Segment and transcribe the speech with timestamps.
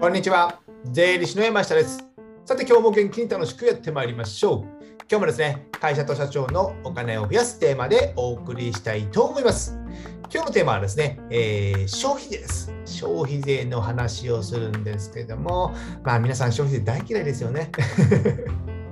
[0.00, 0.58] こんにちは。
[0.92, 2.02] 税理士の山下です。
[2.46, 4.84] さて、今日も元気に楽しくやってまいりましょう。
[5.10, 9.78] 今日もですね、会社と社長のお金を増やすテーマでお送りしたいと思います。
[10.32, 12.72] 今日のテーマはですね、えー、消費税です。
[12.86, 17.70] 消費税の話をするんですけども、まあ皆さん消費税大嫌いですよね。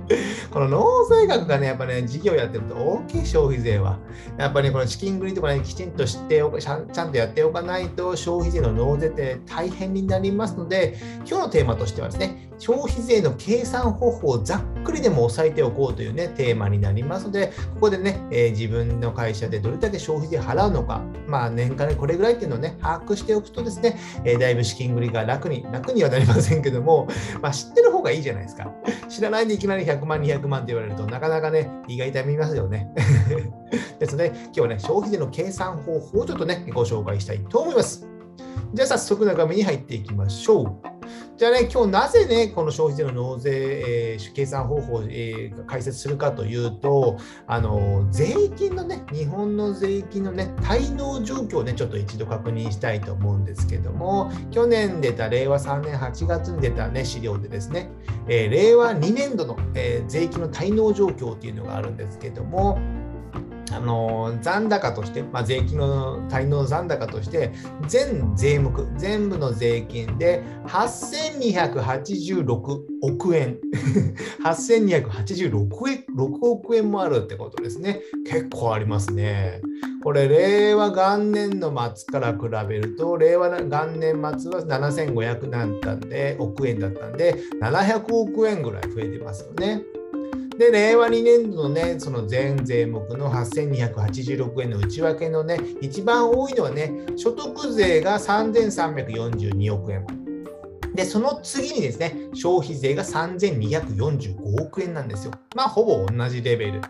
[0.51, 3.99] この納税額がね、やっぱね、事業やってると大きい消費税は。
[4.37, 27.07] やっぱり、ね、この資金繰りとかね、きちんと知ってちゃんとやっておかないと、消費税の納税って大変になりますので、今日のテーマとしてはですね、消費税の計算方法をざっくりでも押さえておこうというね、テーマになりますので、ここでね、えー、自分の会社でどれだけ消費税払うのか、まあ年間でこれぐらいっていうのをね、把握しておくとですね、えー、だいぶ資金繰りが楽に、楽にはなりませんけども、
[27.41, 28.71] まあ知ってる方がいいじゃないですか。
[29.07, 32.89] 知らないでいきなり100万、200万って言われるとなかなかね、胃が痛みますよね。
[33.99, 38.05] ですので、今日はね、消費税の計算方法をちょっとね、ご紹介したいと思います。
[38.73, 40.63] じゃあ早速中身に入っていきましょ
[40.95, 40.98] う。
[41.39, 57.89] じゃあね、今日なぜね、この消費税の納税、えー、計算方法を、えー、解説するかというと、あの税金のね、日本の税金のね、滞納状況をね、ちょっと一度確認したいと思うんですけども、去年出た令和3年8月に出たね、資料でですね、
[58.27, 62.77] えー、令和2年度の、え税金の滞納状況っていうのがあるんですけども、
[63.71, 67.51] あの残高として、まあ、税金の滞納残高として
[67.87, 73.57] 全税目全部の税金で8286億円。
[74.43, 78.01] 8286円6億円もあるってことですね。
[78.25, 79.61] 結構ありますね。
[80.03, 89.83] これ令和元年の末から比べると令和元年末は7500だったんで億円だったんで700億円ぐらい増えてますよね。
[90.59, 100.05] で、令和2年度のね、その全税目の8286円の内訳のね、一番多いのはね、所得税が3342億円。
[100.93, 105.31] で、その次にですね、消費税が3245億円なんですよ。
[105.55, 106.81] まあ、ほぼ同じレベル。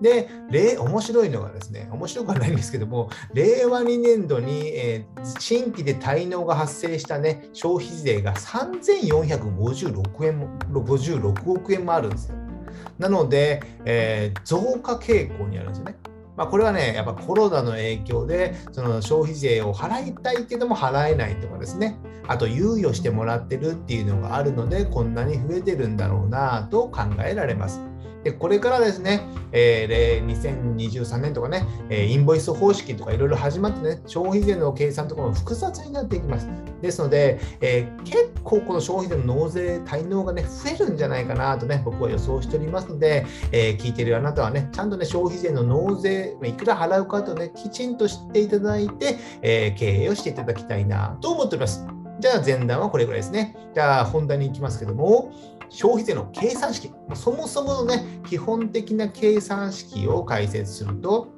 [0.00, 12.41] で、面白いのがですね、面白くはないんですけども、令和2年度に、えー、新規で滞納が発生したね、消費税が3456円も、56億円もあるんですよ。
[12.98, 15.96] なので、えー、増加傾向にあるんですよね。
[16.36, 27.91] まあ、これはね、やっぱコロナの影響で、その消費税を払いたいけども払えないとかですね、あと猶予してもらってるっていうのがあるので、こんなに増えてるんだろうなと考えられます。
[28.24, 29.22] でこれからですね、
[29.52, 36.48] えー、2023年とかね、えインボイス方式とかいろいろ始まってね、消費税の計算とかも複雑になっていきます。
[36.80, 51.86] ですので、えー、結構この消費税の納税滞納がね、増えるんじゃないかなとね、僕は予想しておりますので、えー、聞いているあなたはね、ちゃんとね、消費税の納税、いくら払うかとね、きちんと知っていただいて、え経営をしていただきたいなと思っております。
[52.20, 53.56] じゃあ前段はこれぐらいですね。
[53.74, 55.32] じゃあ本題に行きますけども、
[55.72, 61.32] 消費税の計算式、そもそものね、基本的な計算式を解説すると、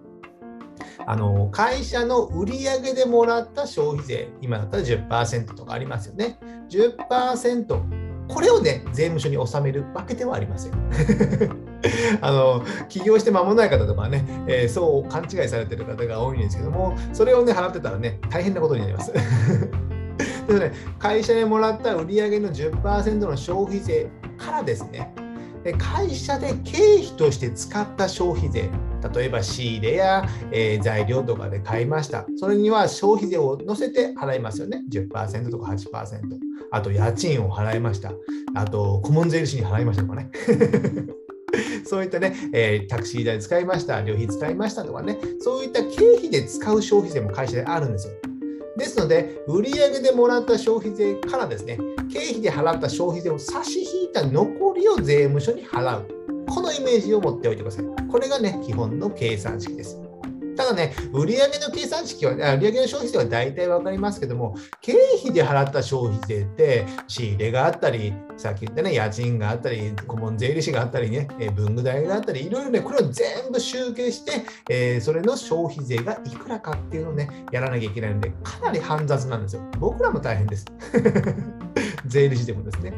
[1.07, 6.37] あの会社の売上でもらった消費税、今だったら10%とかありますよね。
[6.69, 7.83] 10%、
[8.27, 10.73] これをね、税務署に納めるわけではありません。
[12.21, 19.13] あの起業して間もない方とかね、えー、そう勘違いされてる方が多いんですけども、それをね、払ってたらね、大変なことになります。
[20.49, 25.15] でね、会社でもらった売上の10%の消費税からですね
[25.65, 28.71] で、会社で経費として使った消費税、
[29.15, 32.27] 例えば仕入れや、えー、材料とかで買いました。
[32.37, 34.85] それには消費税を乗せて払いますよね。
[34.91, 36.21] 10%とか8%。
[36.71, 38.13] あと家賃を払いました。
[38.55, 40.31] あと顧問税理士に払いましたとかね。
[41.87, 48.15] そういったね、えー、タクシー代使いました、旅費使いましたとかね、そういった経費で使う消費税も会社であるんですよ。
[48.77, 51.79] ですので、売上でもらった消費税からですね、
[52.09, 56.09] 経費で払った消費税を差し引いた残りを税務署に払う。
[56.47, 57.85] このイメージを持っておいてください。
[58.11, 60.05] これがね、基本の計算式です。
[60.57, 79.63] ただね、売上の計算式は、売上の消費税は大体分かりますけども、経費で払った消費税って、仕入れがあったり、さっき言ったね、家賃があったり、顧問税理士があったりね、文具代があったり、いろいろね、これを全部集計して、えー、それの消費税がいくらかっていうのをね、やらなきゃいけないので、かなり煩雑なんですよ。
[79.81, 80.65] 僕らも大変です。
[82.15, 82.93] 税理士でもですね。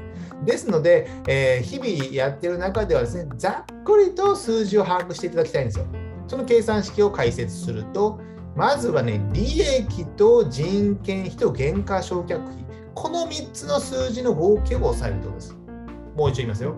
[0.44, 5.86] ですので、えー、日々やってる中ではですね、ざっくりと数字を把握していただきたいんですよ。
[6.28, 8.20] その計算式を解説すると、
[8.54, 15.56] まずはね、利益と人件費と原価償却費、この3つの数字の合計を抑えるとです。
[16.14, 16.74] もう一度言いますよ。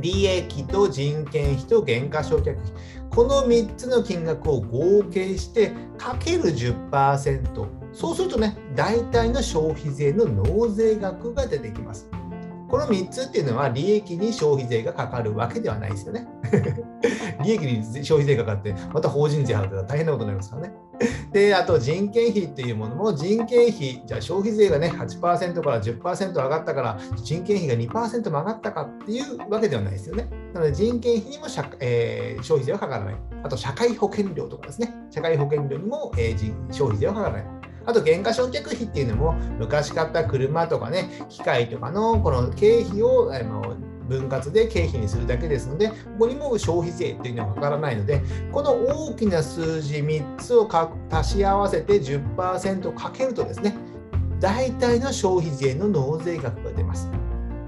[0.00, 2.72] 利益と人件費と減価償却費
[3.10, 12.08] この3つの金額を合計してかける10%そうするとね大体の消費税の納税額が出てきます
[12.74, 16.26] この3つっていうのは利益に消費税がかかるわけではないですよね。
[17.44, 20.74] 利益に消費税がかかって、また法人税払ったら大変なことになりますからね。
[21.30, 30.28] で、あと人件費っていうものも人件費、じゃあ消費税がね8%から10%上がったから人件費が2%も上がったかっていうわけではないですよね。
[30.52, 33.16] なので人件費にも社、えー、消費税はかからない。
[33.44, 34.92] あと社会保険料とかですね。
[35.10, 37.63] 社会保険料にも、えー、消費税はかからない。
[37.86, 43.76] あと減価償却費っていうのも昔買った車とかね機械とかのこの経費をあの
[44.08, 48.22] 分割で経費にするだけですので、ここにも消費税というのはかからないので、
[48.52, 50.68] この大きな数字3つを
[51.10, 53.74] 足し合わせて10%かけるとですね、
[54.40, 57.10] 大体の消費税の納税額が出ます。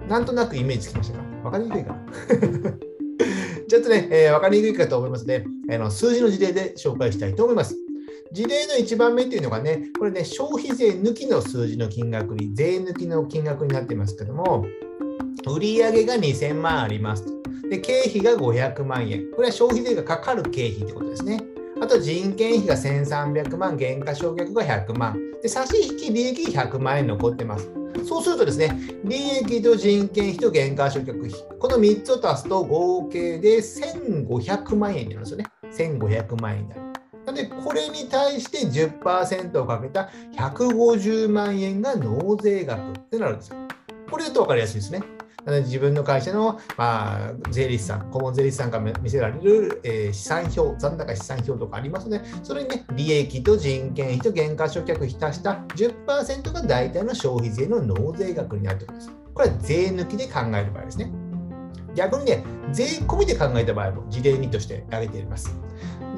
[0.08, 1.24] なんとなくイメージつきましたか？
[1.44, 2.72] 分かりにくいかな？
[3.69, 7.85] ちょっとね、えー、分かりにくいかと思いますので、あの数字の事例で紹介したいと思います。
[8.32, 14.67] 事例の1番目っていうのがね、これね、消費税抜きの数字の金額に、税抜きの金額になってますけども、
[15.46, 17.69] 売上が2000万ありますと。
[17.69, 19.31] で、経費が500万円。
[19.32, 21.40] これは消費税がかかる経費ってことですね。
[21.81, 25.19] あと人件費が1300万、減価償却が100万。
[25.43, 27.70] で、差し引き利益100万円残ってます。
[28.06, 35.46] そうするとですね、利益と人件費と減価償却費、この3つを足すと合計で1500万円になるんですよね。
[35.76, 36.85] 1500万円になる。
[37.26, 43.56] なので、これに対して10%をかけた150万円が納税額ってなるんですよ。
[44.08, 45.02] これだと分かりやすいですね。
[45.64, 59.12] 自分の会社の、まあ、税理士さん、顧問税理士さんから見せられる、えー、資産表、残高資産表とかありますので、それにね、利益と人件費と減価償却費足した10%が大体の消費税の納税額になるということです。
[59.34, 61.25] これは税抜きで考える場合ですね。
[61.96, 65.58] 逆にね、税込みで考えた場合も事例2として挙げています。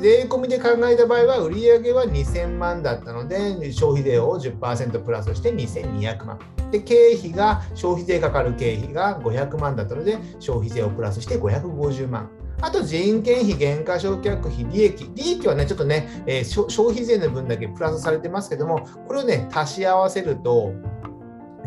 [0.01, 6.39] 税込みで考えた場合は、売上は2000万だったので、消費税を10%プラスして2200万。
[6.71, 12.31] で、経費が、消費税かかる経費が500万だったので、消費税をプラスして550万。
[12.61, 15.11] あと人件費、減価償却費、利益。
[15.15, 20.73] 利益はね、ちょっとね、えー、消費税の分だけプラスされてますけども、これをね、足し合わせると、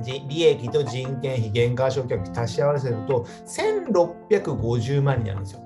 [0.02, 5.62] 利益と人件費、減価償却費足し合わせると、1650万になるんですよ。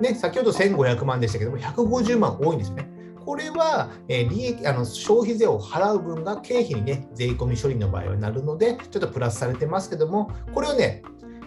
[0.00, 2.88] ね、先ほど1500万でしたけども、150万多いんですよね。
[3.24, 11.02] これは、え、利益あの消費税を払う分が経費にね、税込み処理の場合はなるので、ちょっとプラスされてますけども、これをね、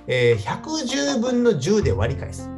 [0.08, 2.50] えー、110分の10で割り返す。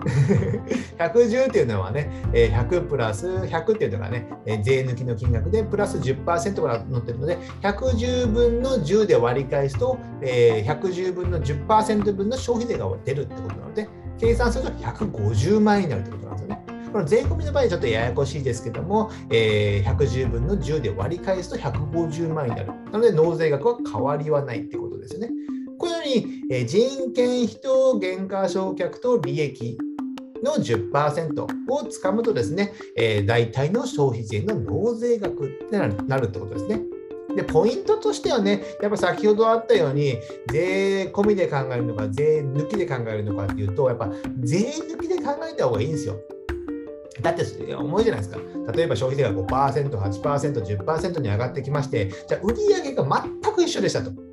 [0.97, 4.27] 110っていうのはね、え、100プラス100っていうのがね、
[4.63, 13.88] 税抜きの金額でプラス10%が載ってるので、110分の10で割り返すと、えー、110分の10%分の消費税が出るってことなので、
[14.19, 16.65] 計算すると150万円になるということなんですよね。
[16.95, 22.71] この税込みの場合ちょっとややこしいですけども、えー、110分の10で割り返すと150万円になる。
[22.91, 25.30] なので納税額は変わりはないってことですよね。
[25.77, 29.77] このように、人件費と原価償却と利益
[30.44, 35.88] の10%をつかむとですね、えー、大体の消費税の納税額ってな
[36.18, 36.81] るってことですね。
[37.36, 40.18] で、ポイントとしてはね、やっぱ先ほどあったように、
[40.51, 46.16] 税込みで考えるのか、税抜きで考えるのかっていうと、やっぱ税抜きで考えた方がいいんですよ。
[47.22, 47.44] だって
[47.75, 48.39] 重いじゃないですか。
[48.74, 54.25] 例えば消費税が5%、8%、10%に上がってきまして、じゃあ売上が全く一緒でしたと。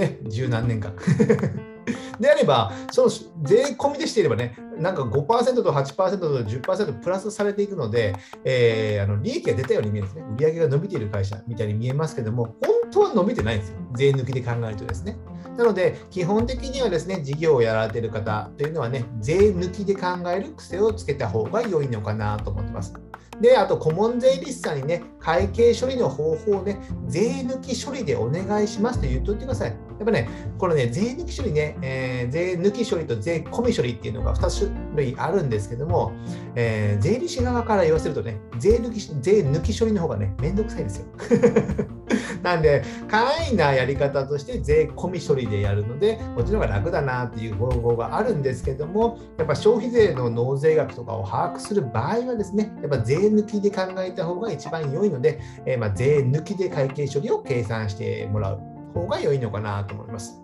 [0.00, 0.94] ね、十何年間。
[2.20, 8.14] であれば、その税込みでしていればね、なんか5%と8%と10%プラスされていくので、
[8.44, 10.26] えー、あの利益が出たように見えるんですね。
[10.38, 13.76] 売上が伸びている会社みたいに見えますけども、本当は伸びてないんですよ。
[13.94, 15.16] 税抜きで考えるとですね。
[15.56, 22.94] なので、基本的にはですね、事業をやられている方というのはね、税抜きで考える癖をつけた方が良いのかなと思ってます。
[23.40, 29.89] で、あと顧問税理士さんにね、会計処理の方法をね、税抜き処理でお願いしますと言っといてください。
[30.00, 36.12] やっぱね、このね、税抜き処理ね、えー、税抜き処理と税込み処理っていうのが2種類あるんですけども、
[36.54, 41.06] えー、税理士側から言わせるとね、税抜き税抜き処理の方がね、めんどくさいですよ。
[42.42, 60.40] なんで、簡易なやり方として税込み処理でやるので、こっちの方が楽だなっていう方法があるんですけども、やっぱ消費税の納税額とかを把握する場合はですね、やっぱ税抜きで考えた方が一番良いので、えー、ま税抜きで会計処理を計算してもらう方が良いのかなと思います。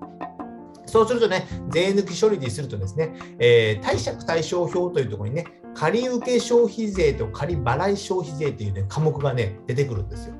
[0.87, 10.35] そうするとね、税抜き処理にするとですね、えー、貸借対照表というところにね、借受消費税と借払い消費税という、ね、科目がね、出てくるんですよ。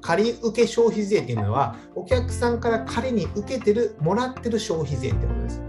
[0.00, 5.62] 借受消費税っていうのは、お客さんから仮に受けてる、もらってる消費税ってことです。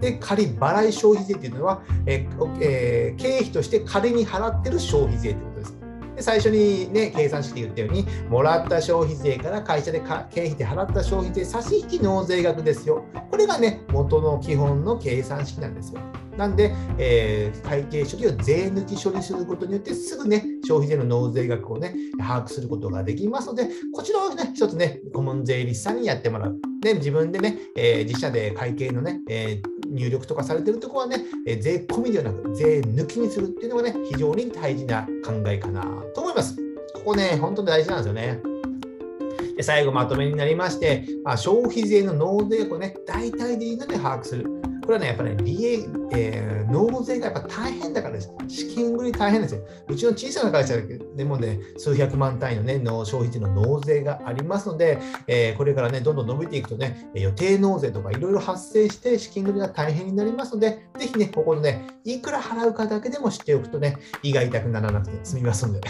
[0.00, 5.49] で、仮払い消費税っていうのは、えーえー、経費として仮に払ってる消費税ということ。
[6.22, 13.04] 最初に、ね、計算して言ったように、もらった消費税から会社で経費で払った消費税差し引き納税額ですよ。
[13.30, 16.00] これがね、元の基本の計算式なんですよ。
[16.36, 26.56] なんで、えー、会計処理を税抜き処理することによって、すぐね、消費税の納税額をね、把握することができますので、こちらをね、一つね、顧問税理士さんにやってもらう。
[26.80, 35.82] で、自分でね、えー、自社で会計のね、えー、入力とかされてるところはね、えー、税込みではなく、税抜きにするっていうのがね、非常に大事な考えかな
[36.14, 36.56] と思います。
[36.94, 38.40] ここね、本当に大事なんですよね。
[39.56, 44.46] で最後まとめになりまして、まあ、消費税の納税額をね、大体でいいので把握する。
[44.90, 48.32] これはね、やっぱり、ね、利益、えー、納税がやっぱ大変だからです。
[48.48, 49.60] 資金繰り大変ですよ。
[49.86, 50.74] うちの小さな会社
[51.14, 65.80] でもね、数百万単位のね、の消費税の納税がありますので、えー、これからね、どんどん伸びていくとね、予定納税とかいろいろ発生して資金繰りが大変になりますので、ぜひね、ここのね、いくら払うかだけでも知っておくとね、胃が痛くならなくて済みますので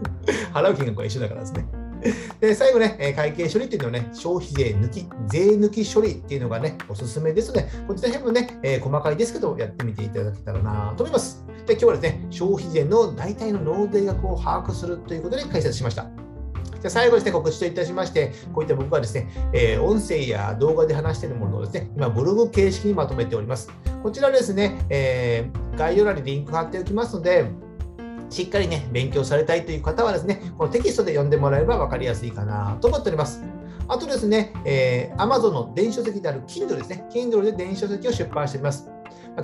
[0.54, 1.85] 払う金額は一緒だからですね。
[2.40, 11.44] で最後ね、会計処理っていうのはね、消費税抜き、税抜き処理っていうのがね、おすすめですので、こちら辺もね、えー、細かいですけど、やってみていただけたらなと思います。
[11.66, 16.06] で、今日はですね、消費税の大体の納税額を把握するということで解説しました。
[16.80, 23.70] じゃ最後ですね、告知といたしまして、こういった僕がですね、えー、音声や動画で話しているものをですね、今、ブログ形式にまとめております。
[24.02, 27.50] こちらですね、えー、概要欄にリンク貼っておきますので、
[28.30, 33.42] しっかりね、勉強されたいという方はですね、このテキストで読んでもらえれば分かりやすいかなと思っております。
[33.88, 37.06] あとですね、えー、Amazon の電子書籍である Kindle ですね。
[37.12, 38.90] Kindle で電子書籍を出版しております。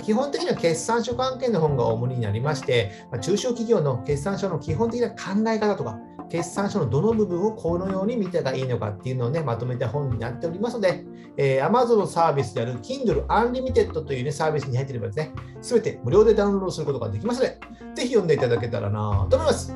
[0.01, 5.99] 基本的には決算書関係の本が主になりまして、中小企業の決算書の基本的な考え方とか、
[6.29, 11.05] 決算書のどの部分をこのように見たらいいのかっていうのをね、まとめた本になっておりますので、
[11.37, 17.59] えー、Amazon のサービスである Kindle Unlimited という、ね、サービスに入っていればですね、すべて無料でダウンロードすることができますので、
[17.95, 19.75] ぜひ読んでいただけたらなと思います。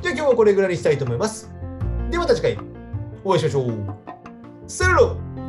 [0.00, 1.52] じゃあ今日はこれぐらいにしたいと思います。
[2.10, 2.58] ではまた次回
[3.24, 3.84] お会いしましょう。
[4.66, 5.00] さよな
[5.36, 5.41] ら